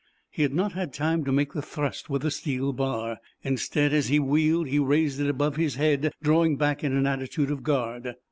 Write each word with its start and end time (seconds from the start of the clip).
He 0.31 0.41
had 0.41 0.51
not 0.55 0.71
had 0.71 0.93
time 0.95 1.23
to 1.25 1.31
make 1.31 1.53
the 1.53 1.61
thrust 1.61 2.09
with 2.09 2.23
the 2.23 2.31
steel 2.31 2.73
bar. 2.73 3.19
Instead, 3.43 3.93
as 3.93 4.07
he 4.07 4.19
wheeled, 4.19 4.67
he 4.67 4.79
raised 4.79 5.19
it 5.21 5.29
above 5.29 5.57
his 5.57 5.75
head, 5.75 6.11
drawing 6.23 6.57
back 6.57 6.83
in 6.83 6.93
an 6.95 7.05
attitude 7.05 7.51
of 7.51 7.61
guard. 7.61 8.15